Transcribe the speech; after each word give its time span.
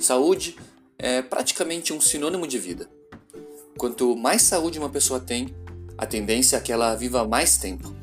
Saúde 0.00 0.56
é 0.98 1.20
praticamente 1.20 1.92
um 1.92 2.00
sinônimo 2.00 2.46
de 2.46 2.58
vida. 2.58 2.88
Quanto 3.76 4.16
mais 4.16 4.42
saúde 4.42 4.78
uma 4.78 4.88
pessoa 4.88 5.20
tem, 5.20 5.54
a 5.96 6.06
tendência 6.06 6.56
é 6.56 6.60
que 6.60 6.72
ela 6.72 6.94
viva 6.94 7.26
mais 7.28 7.58
tempo. 7.58 7.94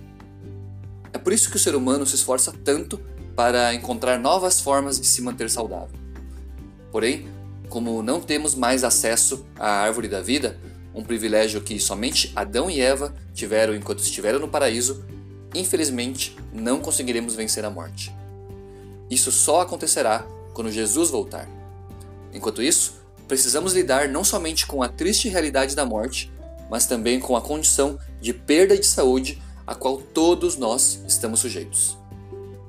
É 1.12 1.18
por 1.18 1.34
isso 1.34 1.50
que 1.50 1.56
o 1.56 1.60
ser 1.60 1.76
humano 1.76 2.06
se 2.06 2.16
esforça 2.16 2.54
tanto 2.64 3.00
para 3.36 3.74
encontrar 3.74 4.20
novas 4.20 4.62
formas 4.62 5.00
de 5.00 5.08
se 5.08 5.22
manter 5.24 5.50
saudável. 5.50 6.00
Porém, 6.92 7.28
como 7.68 8.04
não 8.04 8.22
temos 8.22 8.54
mais 8.54 8.84
acesso 8.84 9.46
à 9.56 9.68
árvore 9.68 10.08
da 10.08 10.22
vida, 10.22 10.60
um 10.94 11.04
privilégio 11.04 11.62
que 11.62 11.80
somente 11.80 12.32
Adão 12.36 12.70
e 12.70 12.80
Eva 12.80 13.14
tiveram 13.34 13.76
enquanto 13.76 14.00
estiveram 14.00 14.40
no 14.40 14.48
paraíso, 14.48 15.04
infelizmente 15.54 16.38
não 16.54 16.80
conseguiremos 16.80 17.34
vencer 17.34 17.66
a 17.66 17.70
morte. 17.72 18.16
Isso 19.10 19.32
só 19.32 19.62
acontecerá 19.62 20.26
quando 20.54 20.72
Jesus 20.72 21.10
voltar. 21.10 21.57
Enquanto 22.38 22.62
isso, 22.62 22.94
precisamos 23.28 23.74
lidar 23.74 24.10
não 24.10 24.24
somente 24.24 24.68
com 24.68 24.84
a 24.84 24.88
triste 24.88 25.28
realidade 25.28 25.76
da 25.76 25.84
morte, 25.84 26.32
mas 26.70 26.86
também 26.86 27.20
com 27.20 27.36
a 27.36 27.42
condição 27.42 27.98
de 28.22 28.32
perda 28.32 28.78
de 28.78 28.86
saúde 28.86 29.42
a 29.66 29.74
qual 29.74 29.98
todos 29.98 30.56
nós 30.56 31.02
estamos 31.08 31.40
sujeitos. 31.40 31.98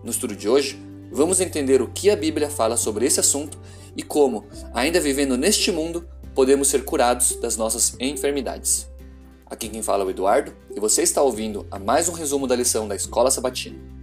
No 0.03 0.11
estudo 0.11 0.35
de 0.35 0.49
hoje, 0.49 0.83
vamos 1.13 1.39
entender 1.39 1.83
o 1.83 1.89
que 1.89 2.09
a 2.09 2.17
Bíblia 2.17 2.49
fala 2.49 2.79
sobre 2.79 3.05
esse 3.05 3.21
assunto 3.21 3.59
e 3.95 4.03
como, 4.03 4.47
ainda 4.73 4.99
vivendo 4.99 5.37
neste 5.37 5.71
mundo, 5.71 6.09
podemos 6.35 6.69
ser 6.69 6.87
curados 6.87 7.37
das 7.37 7.59
nossas 7.59 7.95
enfermidades. 8.01 8.89
Aqui 9.45 9.69
quem 9.69 9.83
fala 9.83 10.03
é 10.03 10.07
o 10.07 10.11
Eduardo 10.11 10.57
e 10.75 10.81
você 10.81 11.03
está 11.03 11.21
ouvindo 11.21 11.67
a 11.71 11.79
mais 11.79 12.09
um 12.09 12.13
resumo 12.13 12.47
da 12.47 12.57
lição 12.57 12.89
da 12.89 12.97
Escola 12.97 13.31
Sabatina. 13.31 13.98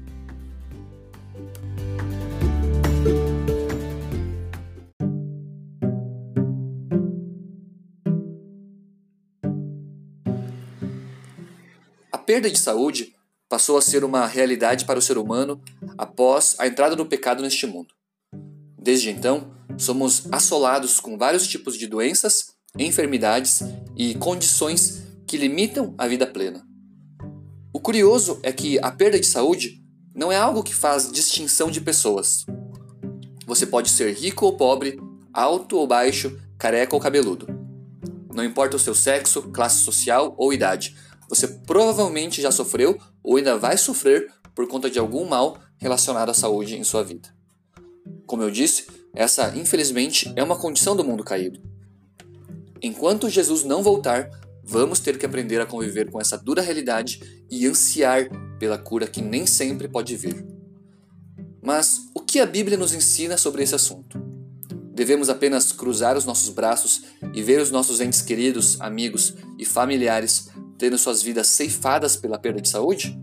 A 12.15 12.17
perda 12.17 12.49
de 12.49 12.57
saúde 12.57 13.13
passou 13.49 13.77
a 13.77 13.81
ser 13.81 14.05
uma 14.05 14.25
realidade 14.25 14.85
para 14.85 14.97
o 14.97 15.01
ser 15.01 15.17
humano 15.17 15.61
após 15.97 16.55
a 16.57 16.65
entrada 16.65 16.95
do 16.95 17.05
pecado 17.05 17.43
neste 17.43 17.67
mundo. 17.67 17.93
Desde 18.81 19.09
então, 19.09 19.51
somos 19.77 20.23
assolados 20.31 21.01
com 21.01 21.17
vários 21.17 21.45
tipos 21.45 21.77
de 21.77 21.87
doenças, 21.87 22.53
enfermidades 22.79 23.63
e 23.97 24.15
condições 24.15 25.03
que 25.27 25.35
limitam 25.35 25.93
a 25.97 26.07
vida 26.07 26.25
plena. 26.25 26.65
O 27.73 27.81
curioso 27.81 28.39
é 28.43 28.53
que 28.53 28.79
a 28.79 28.93
perda 28.93 29.19
de 29.19 29.27
saúde 29.27 29.83
não 30.15 30.31
é 30.31 30.37
algo 30.37 30.63
que 30.63 30.73
faz 30.73 31.11
distinção 31.11 31.69
de 31.69 31.81
pessoas. 31.81 32.45
Você 33.45 33.67
pode 33.67 33.89
ser 33.89 34.13
rico 34.13 34.45
ou 34.45 34.55
pobre, 34.55 34.97
alto 35.33 35.75
ou 35.75 35.85
baixo, 35.85 36.39
careca 36.57 36.95
ou 36.95 37.01
cabeludo. 37.01 37.45
Não 38.33 38.43
importa 38.43 38.77
o 38.77 38.79
seu 38.79 38.95
sexo, 38.95 39.41
classe 39.51 39.83
social 39.83 40.33
ou 40.37 40.53
idade, 40.53 40.95
você 41.29 41.47
provavelmente 41.47 42.41
já 42.41 42.51
sofreu 42.51 42.97
ou 43.23 43.37
ainda 43.37 43.57
vai 43.57 43.77
sofrer 43.77 44.31
por 44.53 44.67
conta 44.67 44.89
de 44.89 44.99
algum 44.99 45.25
mal 45.25 45.59
relacionado 45.77 46.29
à 46.29 46.33
saúde 46.33 46.77
em 46.77 46.83
sua 46.83 47.03
vida. 47.03 47.29
Como 48.25 48.43
eu 48.43 48.49
disse, 48.49 48.87
essa 49.13 49.55
infelizmente 49.55 50.31
é 50.35 50.43
uma 50.43 50.57
condição 50.57 50.95
do 50.95 51.03
mundo 51.03 51.23
caído. 51.23 51.59
Enquanto 52.81 53.29
Jesus 53.29 53.63
não 53.63 53.81
voltar, 53.81 54.29
vamos 54.63 54.99
ter 54.99 55.17
que 55.17 55.25
aprender 55.25 55.59
a 55.61 55.65
conviver 55.65 56.09
com 56.09 56.19
essa 56.19 56.37
dura 56.37 56.61
realidade 56.61 57.43
e 57.49 57.65
ansiar 57.65 58.27
pela 58.59 58.77
cura 58.77 59.07
que 59.07 59.21
nem 59.21 59.45
sempre 59.45 59.87
pode 59.87 60.15
vir. 60.15 60.45
Mas 61.61 62.09
o 62.13 62.21
que 62.21 62.39
a 62.39 62.45
Bíblia 62.45 62.77
nos 62.77 62.93
ensina 62.93 63.37
sobre 63.37 63.63
esse 63.63 63.73
assunto? 63.73 64.23
Devemos 64.93 65.29
apenas 65.29 65.71
cruzar 65.71 66.15
os 66.15 66.25
nossos 66.25 66.49
braços 66.49 67.03
e 67.33 67.41
ver 67.41 67.59
os 67.59 67.69
nossos 67.69 67.99
entes 67.99 68.21
queridos, 68.21 68.79
amigos 68.79 69.33
e 69.57 69.65
familiares 69.65 70.47
tendo 70.77 70.97
suas 70.97 71.21
vidas 71.21 71.47
ceifadas 71.47 72.15
pela 72.15 72.39
perda 72.39 72.61
de 72.61 72.69
saúde? 72.69 73.17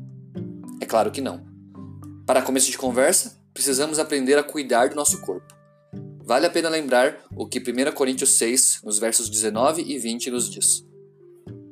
É 0.80 0.86
claro 0.86 1.10
que 1.10 1.20
não. 1.20 1.44
Para 2.26 2.42
começo 2.42 2.70
de 2.70 2.78
conversa, 2.78 3.40
precisamos 3.52 3.98
aprender 3.98 4.38
a 4.38 4.42
cuidar 4.42 4.88
do 4.88 4.96
nosso 4.96 5.20
corpo. 5.20 5.54
Vale 6.24 6.46
a 6.46 6.50
pena 6.50 6.68
lembrar 6.68 7.24
o 7.36 7.46
que 7.46 7.58
1 7.58 7.92
Coríntios 7.92 8.30
6, 8.30 8.80
nos 8.84 8.98
versos 8.98 9.28
19 9.28 9.82
e 9.82 9.98
20, 9.98 10.30
nos 10.30 10.48
diz: 10.48 10.84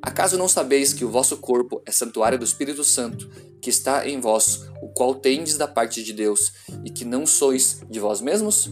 Acaso 0.03 0.37
não 0.37 0.49
sabeis 0.49 0.93
que 0.93 1.05
o 1.05 1.11
vosso 1.11 1.37
corpo 1.37 1.83
é 1.87 1.93
santuário 1.93 2.39
do 2.39 2.45
Espírito 2.45 2.83
Santo, 2.83 3.31
que 3.61 3.71
está 3.71 4.09
em 4.09 4.19
vós, 4.19 4.69
o 4.83 4.89
qual 4.89 5.15
tendes 5.15 5.57
da 5.57 5.69
parte 5.69 6.03
de 6.03 6.13
Deus, 6.13 6.53
e 6.85 6.91
que 6.91 7.05
não 7.05 7.27
sois 7.27 7.81
de 7.89 8.01
vós 8.01 8.21
mesmos? 8.21 8.71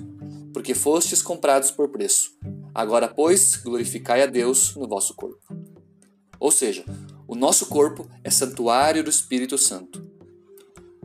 Porque 0.52 0.74
fostes 0.74 1.22
comprados 1.22 1.70
por 1.70 1.90
preço. 1.90 2.30
Agora, 2.74 3.06
pois, 3.06 3.56
glorificai 3.56 4.22
a 4.22 4.26
Deus 4.26 4.74
no 4.74 4.88
vosso 4.88 5.14
corpo. 5.14 5.37
Ou 6.38 6.50
seja, 6.50 6.84
o 7.26 7.34
nosso 7.34 7.66
corpo 7.66 8.08
é 8.22 8.30
santuário 8.30 9.02
do 9.02 9.10
Espírito 9.10 9.58
Santo. 9.58 10.02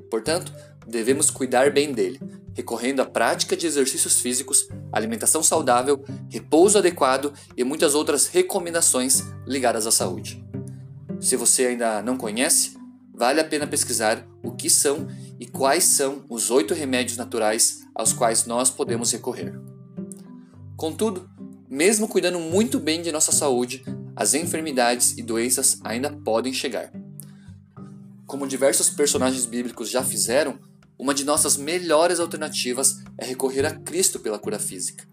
Portanto, 0.09 0.53
devemos 0.87 1.29
cuidar 1.29 1.71
bem 1.71 1.91
dele, 1.91 2.19
recorrendo 2.53 3.01
à 3.01 3.05
prática 3.05 3.57
de 3.57 3.65
exercícios 3.65 4.19
físicos, 4.19 4.67
alimentação 4.91 5.41
saudável, 5.41 6.03
repouso 6.29 6.77
adequado 6.77 7.33
e 7.57 7.63
muitas 7.63 7.95
outras 7.95 8.27
recomendações 8.27 9.23
ligadas 9.47 9.87
à 9.87 9.91
saúde. 9.91 10.43
Se 11.19 11.35
você 11.35 11.67
ainda 11.67 12.01
não 12.01 12.15
conhece, 12.17 12.77
vale 13.13 13.39
a 13.39 13.43
pena 13.43 13.65
pesquisar 13.65 14.27
o 14.43 14.51
que 14.51 14.69
são 14.69 15.07
e 15.39 15.45
quais 15.45 15.83
são 15.83 16.23
os 16.29 16.51
oito 16.51 16.73
remédios 16.73 17.17
naturais 17.17 17.81
aos 17.95 18.13
quais 18.13 18.45
nós 18.45 18.69
podemos 18.69 19.11
recorrer. 19.11 19.53
Contudo, 20.75 21.29
mesmo 21.69 22.07
cuidando 22.07 22.39
muito 22.39 22.79
bem 22.79 23.01
de 23.01 23.11
nossa 23.11 23.31
saúde, 23.31 23.83
as 24.15 24.33
enfermidades 24.33 25.17
e 25.17 25.23
doenças 25.23 25.79
ainda 25.83 26.11
podem 26.11 26.53
chegar. 26.53 26.91
Como 28.25 28.47
diversos 28.47 28.89
personagens 28.89 29.45
bíblicos 29.45 29.89
já 29.89 30.03
fizeram, 30.03 30.59
uma 30.97 31.13
de 31.13 31.23
nossas 31.23 31.57
melhores 31.57 32.19
alternativas 32.19 32.99
é 33.17 33.25
recorrer 33.25 33.65
a 33.65 33.71
Cristo 33.71 34.19
pela 34.19 34.39
cura 34.39 34.59
física. 34.59 35.05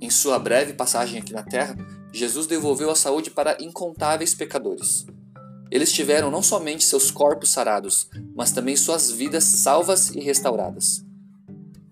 Em 0.00 0.10
sua 0.10 0.38
breve 0.38 0.72
passagem 0.72 1.18
aqui 1.18 1.32
na 1.32 1.42
Terra, 1.42 1.76
Jesus 2.12 2.46
devolveu 2.46 2.90
a 2.90 2.94
saúde 2.94 3.30
para 3.30 3.56
incontáveis 3.60 4.34
pecadores. 4.34 5.06
Eles 5.70 5.92
tiveram 5.92 6.30
não 6.30 6.42
somente 6.42 6.84
seus 6.84 7.10
corpos 7.10 7.50
sarados, 7.50 8.08
mas 8.34 8.52
também 8.52 8.76
suas 8.76 9.10
vidas 9.10 9.44
salvas 9.44 10.10
e 10.10 10.20
restauradas. 10.20 11.04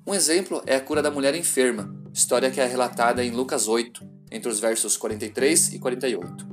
Um 0.07 0.15
exemplo 0.15 0.63
é 0.67 0.77
a 0.77 0.81
cura 0.81 1.03
da 1.03 1.11
mulher 1.11 1.35
enferma, 1.35 1.95
história 2.13 2.51
que 2.51 2.61
é 2.61 2.67
relatada 2.67 3.25
em 3.25 3.31
Lucas 3.31 3.67
8, 3.67 4.12
entre 4.33 4.51
os 4.51 4.59
versos 4.59 4.97
43 4.97 5.75
e 5.75 5.79
48. 5.79 6.47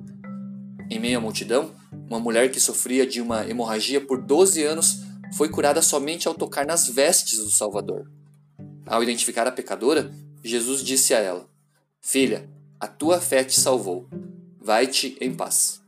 Em 0.90 1.00
meio 1.00 1.18
à 1.18 1.22
multidão, 1.22 1.74
uma 2.08 2.20
mulher 2.20 2.52
que 2.52 2.60
sofria 2.60 3.06
de 3.06 3.22
uma 3.22 3.48
hemorragia 3.48 4.02
por 4.02 4.22
12 4.22 4.64
anos 4.64 5.02
foi 5.36 5.50
curada 5.50 5.82
somente 5.82 6.28
ao 6.28 6.34
tocar 6.34 6.66
nas 6.66 6.88
vestes 6.88 7.40
do 7.40 7.52
Salvador. 7.52 8.12
Ao 8.86 9.04
identificar 9.04 9.48
a 9.48 9.52
pecadora, 9.52 10.12
Jesus 10.44 10.84
disse 10.84 11.14
a 11.14 11.20
ela: 11.20 11.48
Filha, 12.02 12.50
a 12.80 12.88
tua 12.88 13.22
fé 13.22 13.44
te 13.44 13.60
salvou. 13.60 14.08
Vai-te 14.60 15.18
em 15.22 15.34
paz. 15.34 15.80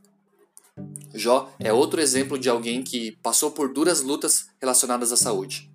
Jó 1.14 1.52
é 1.58 1.72
outro 1.72 2.00
exemplo 2.00 2.38
de 2.38 2.48
alguém 2.48 2.82
que 2.82 3.18
passou 3.22 3.50
por 3.50 3.72
duras 3.72 4.00
lutas 4.02 4.46
relacionadas 4.60 5.12
à 5.12 5.16
saúde. 5.16 5.71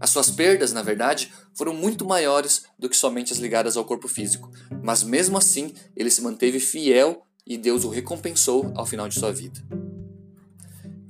As 0.00 0.08
suas 0.08 0.30
perdas, 0.30 0.72
na 0.72 0.82
verdade, 0.82 1.30
foram 1.54 1.74
muito 1.74 2.06
maiores 2.06 2.64
do 2.78 2.88
que 2.88 2.96
somente 2.96 3.34
as 3.34 3.38
ligadas 3.38 3.76
ao 3.76 3.84
corpo 3.84 4.08
físico, 4.08 4.50
mas 4.82 5.02
mesmo 5.02 5.36
assim 5.36 5.74
ele 5.94 6.10
se 6.10 6.22
manteve 6.22 6.58
fiel 6.58 7.22
e 7.46 7.58
Deus 7.58 7.84
o 7.84 7.90
recompensou 7.90 8.72
ao 8.74 8.86
final 8.86 9.06
de 9.06 9.18
sua 9.18 9.30
vida. 9.30 9.60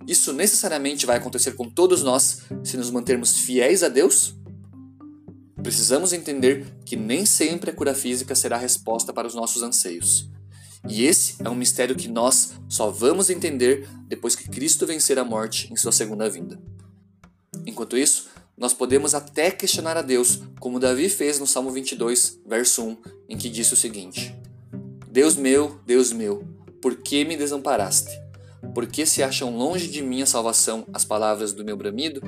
Isso 0.08 0.32
necessariamente 0.32 1.06
vai 1.06 1.18
acontecer 1.18 1.52
com 1.52 1.70
todos 1.70 2.02
nós 2.02 2.40
se 2.64 2.76
nos 2.76 2.90
mantermos 2.90 3.38
fiéis 3.38 3.84
a 3.84 3.88
Deus? 3.88 4.34
Precisamos 5.62 6.12
entender 6.12 6.66
que 6.84 6.96
nem 6.96 7.24
sempre 7.24 7.70
a 7.70 7.74
cura 7.74 7.94
física 7.94 8.34
será 8.34 8.56
a 8.56 8.58
resposta 8.58 9.12
para 9.12 9.28
os 9.28 9.34
nossos 9.36 9.62
anseios. 9.62 10.28
E 10.88 11.04
esse 11.04 11.36
é 11.44 11.48
um 11.48 11.54
mistério 11.54 11.94
que 11.94 12.08
nós 12.08 12.54
só 12.68 12.90
vamos 12.90 13.30
entender 13.30 13.86
depois 14.08 14.34
que 14.34 14.48
Cristo 14.48 14.86
vencer 14.86 15.18
a 15.18 15.24
morte 15.24 15.72
em 15.72 15.76
sua 15.76 15.92
segunda 15.92 16.28
vinda. 16.28 16.60
Enquanto 17.66 17.96
isso, 17.96 18.28
nós 18.60 18.74
podemos 18.74 19.14
até 19.14 19.50
questionar 19.50 19.96
a 19.96 20.02
Deus, 20.02 20.40
como 20.60 20.78
Davi 20.78 21.08
fez 21.08 21.40
no 21.40 21.46
Salmo 21.46 21.70
22, 21.70 22.40
verso 22.46 22.82
1, 22.82 22.96
em 23.30 23.38
que 23.38 23.48
disse 23.48 23.72
o 23.72 23.76
seguinte: 23.76 24.36
Deus 25.10 25.34
meu, 25.34 25.80
Deus 25.86 26.12
meu, 26.12 26.46
por 26.82 26.96
que 26.96 27.24
me 27.24 27.38
desamparaste? 27.38 28.10
Por 28.74 28.86
que 28.86 29.06
se 29.06 29.22
acham 29.22 29.56
longe 29.56 29.88
de 29.88 30.02
mim 30.02 30.20
a 30.20 30.26
salvação 30.26 30.86
as 30.92 31.06
palavras 31.06 31.54
do 31.54 31.64
meu 31.64 31.74
bramido? 31.74 32.20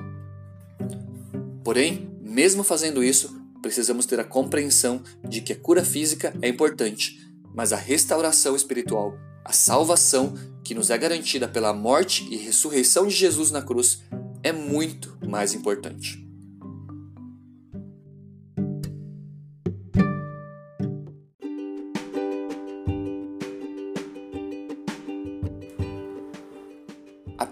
Porém, 1.63 2.11
mesmo 2.19 2.65
fazendo 2.65 3.05
isso, 3.05 3.39
precisamos 3.61 4.07
ter 4.07 4.19
a 4.19 4.25
compreensão 4.25 5.03
de 5.29 5.43
que 5.43 5.53
a 5.53 5.57
cura 5.57 5.85
física 5.85 6.33
é 6.41 6.49
importante, 6.49 7.21
mas 7.55 7.75
a 7.75 7.77
restauração 7.77 8.57
espiritual, 8.57 9.19
a 9.45 9.53
salvação 9.53 10.33
que 10.65 10.75
nos 10.75 10.89
é 10.89 10.97
garantida 10.97 11.47
pela 11.47 11.75
morte 11.75 12.27
e 12.31 12.37
ressurreição 12.37 13.07
de 13.07 13.15
Jesus 13.15 13.51
na 13.51 13.61
cruz, 13.61 14.03
é 14.43 14.51
muito 14.51 15.19
mais 15.29 15.55
importante. 15.55 16.22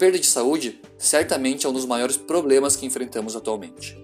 Perda 0.01 0.17
de 0.17 0.25
saúde 0.25 0.81
certamente 0.97 1.67
é 1.67 1.69
um 1.69 1.73
dos 1.73 1.85
maiores 1.85 2.17
problemas 2.17 2.75
que 2.75 2.87
enfrentamos 2.87 3.35
atualmente. 3.35 3.95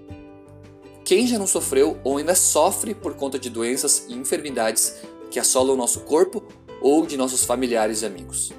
Quem 1.03 1.25
já 1.25 1.39
não 1.39 1.47
sofreu 1.47 1.99
ou 2.03 2.17
ainda 2.17 2.35
sofre 2.35 2.93
por 2.93 3.15
conta 3.15 3.39
de 3.39 3.49
doenças 3.49 4.05
e 4.07 4.13
enfermidades 4.13 4.93
que 5.31 5.39
assolam 5.39 5.73
o 5.73 5.77
nosso 5.77 6.01
corpo 6.01 6.43
ou 6.83 7.03
de 7.03 7.17
nossos 7.17 7.43
familiares 7.43 8.03
e 8.03 8.05
amigos? 8.05 8.53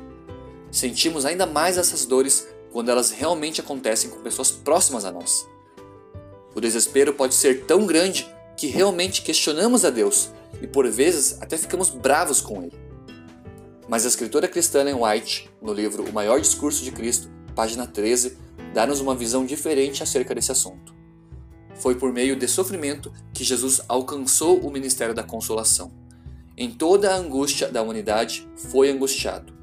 Sentimos 0.73 1.25
ainda 1.25 1.47
mais 1.47 1.79
essas 1.79 2.05
dores 2.05 2.49
quando 2.73 2.91
elas 2.91 3.13
realmente 3.13 3.61
acontecem 3.61 4.11
com 4.11 4.19
pessoas 4.19 4.51
próximas 4.51 5.05
a 5.05 5.13
nós. 5.13 5.47
O 6.57 6.61
desespero 6.61 7.15
pode 7.15 7.37
ser 7.37 7.67
tão 7.67 7.87
grande 7.87 8.29
que 8.57 8.67
realmente 8.67 9.23
questionamos 9.23 9.85
a 9.85 9.91
Deus 9.91 10.31
e 10.61 10.67
por 10.67 10.91
vezes 10.91 11.41
até 11.41 11.57
ficamos 11.57 11.89
bravos 11.89 12.41
com 12.41 12.65
Ele. 12.65 12.88
Mas 13.89 14.05
a 14.05 14.09
escritora 14.09 14.47
cristã 14.47 14.81
Ellen 14.81 15.03
White, 15.03 15.51
no 15.63 15.73
livro 15.73 16.05
O 16.05 16.13
Maior 16.13 16.39
Discurso 16.39 16.85
de 16.85 16.93
Cristo, 16.93 17.31
página 17.55 17.87
13, 17.87 18.37
dá-nos 18.75 19.01
uma 19.01 19.15
visão 19.15 19.47
diferente 19.47 20.03
acerca 20.03 20.35
desse 20.35 20.53
assunto. 20.53 20.95
Foi 21.75 21.95
por 21.95 22.13
meio 22.13 22.37
de 22.37 22.47
sofrimento 22.47 23.11
que 23.33 23.43
Jesus 23.43 23.81
alcançou 23.89 24.59
o 24.61 24.71
ministério 24.71 25.15
da 25.15 25.23
consolação. 25.23 25.91
Em 26.55 26.71
toda 26.71 27.11
a 27.11 27.17
angústia 27.17 27.69
da 27.69 27.81
humanidade 27.81 28.47
foi 28.57 28.91
angustiado. 28.91 29.55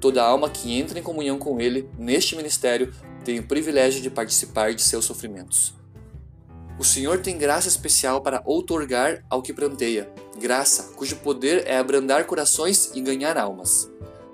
Toda 0.00 0.24
alma 0.24 0.50
que 0.50 0.74
entra 0.74 0.98
em 0.98 1.02
comunhão 1.02 1.38
com 1.38 1.60
Ele 1.60 1.88
neste 1.96 2.34
ministério 2.34 2.92
tem 3.24 3.38
o 3.38 3.46
privilégio 3.46 4.02
de 4.02 4.10
participar 4.10 4.74
de 4.74 4.82
seus 4.82 5.04
sofrimentos. 5.04 5.74
O 6.78 6.84
Senhor 6.84 7.20
tem 7.20 7.36
graça 7.36 7.68
especial 7.68 8.22
para 8.22 8.42
outorgar 8.46 9.22
ao 9.28 9.42
que 9.42 9.52
pranteia, 9.52 10.10
graça 10.40 10.94
cujo 10.96 11.16
poder 11.16 11.64
é 11.66 11.76
abrandar 11.76 12.26
corações 12.26 12.90
e 12.94 13.00
ganhar 13.00 13.36
almas. 13.36 13.88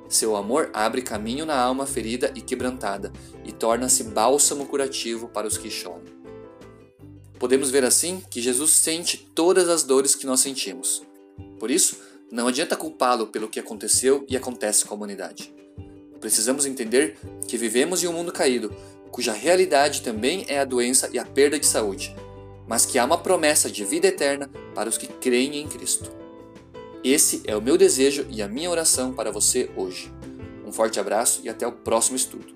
Seu 0.08 0.36
amor 0.36 0.70
abre 0.72 1.02
caminho 1.02 1.44
na 1.44 1.58
alma 1.58 1.84
ferida 1.84 2.32
e 2.34 2.40
quebrantada 2.40 3.12
e 3.44 3.50
torna-se 3.50 4.04
bálsamo 4.04 4.66
curativo 4.66 5.28
para 5.28 5.48
os 5.48 5.58
que 5.58 5.68
choram. 5.68 6.04
Podemos 7.40 7.70
ver 7.70 7.84
assim 7.84 8.22
que 8.30 8.40
Jesus 8.40 8.70
sente 8.70 9.18
todas 9.34 9.68
as 9.68 9.82
dores 9.82 10.14
que 10.14 10.26
nós 10.26 10.40
sentimos. 10.40 11.02
Por 11.58 11.70
isso, 11.70 11.96
não 12.30 12.46
adianta 12.46 12.76
culpá-lo 12.76 13.26
pelo 13.26 13.48
que 13.48 13.60
aconteceu 13.60 14.24
e 14.28 14.36
acontece 14.36 14.84
com 14.84 14.94
a 14.94 14.96
humanidade. 14.96 15.52
Precisamos 16.20 16.64
entender 16.64 17.18
que 17.48 17.58
vivemos 17.58 18.02
em 18.02 18.06
um 18.06 18.12
mundo 18.12 18.32
caído, 18.32 18.74
cuja 19.10 19.32
realidade 19.32 20.02
também 20.02 20.46
é 20.48 20.60
a 20.60 20.64
doença 20.64 21.10
e 21.12 21.18
a 21.18 21.24
perda 21.24 21.58
de 21.58 21.66
saúde 21.66 22.14
mas 22.66 22.84
que 22.86 22.98
há 22.98 23.04
uma 23.04 23.18
promessa 23.18 23.70
de 23.70 23.84
vida 23.84 24.08
eterna 24.08 24.50
para 24.74 24.88
os 24.88 24.98
que 24.98 25.06
creem 25.06 25.58
em 25.58 25.68
Cristo. 25.68 26.10
Esse 27.04 27.42
é 27.46 27.56
o 27.56 27.62
meu 27.62 27.76
desejo 27.76 28.26
e 28.28 28.42
a 28.42 28.48
minha 28.48 28.70
oração 28.70 29.12
para 29.12 29.30
você 29.30 29.70
hoje. 29.76 30.12
Um 30.66 30.72
forte 30.72 30.98
abraço 30.98 31.40
e 31.44 31.48
até 31.48 31.66
o 31.66 31.72
próximo 31.72 32.16
estudo. 32.16 32.55